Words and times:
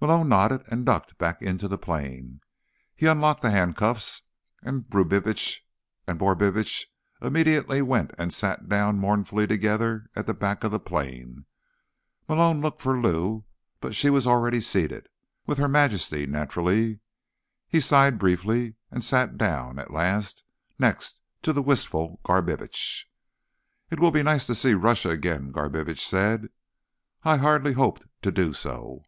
Malone 0.00 0.28
nodded 0.28 0.62
and 0.68 0.84
ducked 0.84 1.16
back 1.16 1.40
into 1.40 1.66
the 1.66 1.78
plane. 1.78 2.42
He 2.94 3.06
unlocked 3.06 3.40
the 3.40 3.50
handcuffs, 3.50 4.20
and 4.62 4.86
Brubitsch 4.86 5.62
and 6.06 6.18
Borbitsch 6.18 6.84
immediately 7.22 7.80
went 7.80 8.10
and 8.18 8.30
sat 8.30 8.68
down 8.68 8.98
mournfully 8.98 9.46
together 9.46 10.10
at 10.14 10.26
the 10.26 10.34
back 10.34 10.62
of 10.62 10.72
the 10.72 10.78
plane. 10.78 11.46
Malone 12.28 12.60
looked 12.60 12.82
for 12.82 13.00
Lou, 13.00 13.46
but 13.80 13.94
she 13.94 14.10
was 14.10 14.26
already 14.26 14.60
seated—with 14.60 15.56
Her 15.56 15.68
Majesty, 15.68 16.26
naturally. 16.26 17.00
He 17.66 17.80
sighed 17.80 18.18
briefly 18.18 18.74
and 18.90 19.02
sat 19.02 19.38
down, 19.38 19.78
at 19.78 19.90
last, 19.90 20.44
next 20.78 21.18
to 21.40 21.50
the 21.54 21.62
wistful 21.62 22.20
Garbitsch. 22.26 23.06
"It 23.90 23.98
will 23.98 24.10
be 24.10 24.22
nice 24.22 24.44
to 24.48 24.54
see 24.54 24.74
Russia 24.74 25.08
again," 25.08 25.50
Garbitsch 25.50 26.06
said. 26.06 26.50
"I 27.22 27.38
hardly 27.38 27.72
hoped 27.72 28.04
to 28.20 28.30
do 28.30 28.52
so." 28.52 29.00